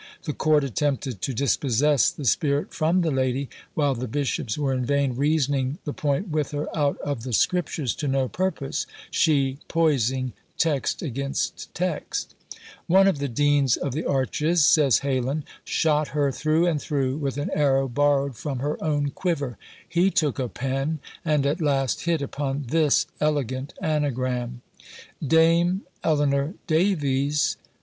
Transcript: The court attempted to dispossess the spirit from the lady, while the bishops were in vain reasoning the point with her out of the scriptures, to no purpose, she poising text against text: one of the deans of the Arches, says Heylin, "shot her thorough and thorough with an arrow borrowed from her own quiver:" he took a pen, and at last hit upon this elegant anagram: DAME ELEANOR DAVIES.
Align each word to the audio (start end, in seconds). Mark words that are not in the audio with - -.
The 0.23 0.33
court 0.33 0.63
attempted 0.63 1.21
to 1.21 1.31
dispossess 1.31 2.09
the 2.09 2.25
spirit 2.25 2.73
from 2.73 3.01
the 3.01 3.11
lady, 3.11 3.49
while 3.75 3.93
the 3.93 4.07
bishops 4.07 4.57
were 4.57 4.73
in 4.73 4.83
vain 4.83 5.13
reasoning 5.15 5.77
the 5.83 5.93
point 5.93 6.29
with 6.29 6.49
her 6.53 6.75
out 6.75 6.97
of 7.01 7.21
the 7.21 7.33
scriptures, 7.33 7.93
to 7.97 8.07
no 8.07 8.27
purpose, 8.27 8.87
she 9.11 9.59
poising 9.67 10.33
text 10.57 11.03
against 11.03 11.71
text: 11.75 12.33
one 12.87 13.07
of 13.07 13.19
the 13.19 13.27
deans 13.27 13.77
of 13.77 13.91
the 13.93 14.03
Arches, 14.03 14.65
says 14.65 15.01
Heylin, 15.01 15.43
"shot 15.63 16.07
her 16.17 16.31
thorough 16.31 16.65
and 16.65 16.81
thorough 16.81 17.15
with 17.15 17.37
an 17.37 17.51
arrow 17.53 17.87
borrowed 17.87 18.35
from 18.35 18.57
her 18.57 18.83
own 18.83 19.11
quiver:" 19.11 19.55
he 19.87 20.09
took 20.09 20.39
a 20.39 20.49
pen, 20.49 20.97
and 21.23 21.45
at 21.45 21.61
last 21.61 22.05
hit 22.05 22.23
upon 22.23 22.65
this 22.69 23.05
elegant 23.19 23.75
anagram: 23.79 24.63
DAME 25.23 25.81
ELEANOR 26.03 26.55
DAVIES. 26.65 27.57